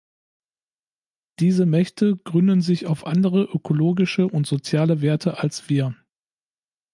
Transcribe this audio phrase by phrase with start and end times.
[1.37, 5.95] Diese Mächte gründen sich auf andere ökologische und soziale Werte als wir.